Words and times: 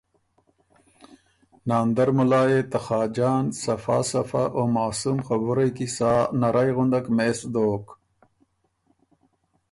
ناندر 1.69 2.09
مُلا 2.17 2.41
يې 2.51 2.61
ته 2.71 2.77
خاجان 2.85 3.45
صفا 3.63 3.97
صفا 4.11 4.43
او 4.55 4.63
معصوم 4.75 5.17
خبُرئ 5.27 5.69
کی 5.77 5.87
سا 5.95 6.11
نرئ 6.39 6.69
غُندک 6.75 7.05
مېس 7.15 7.39
دوک۔ 7.53 7.85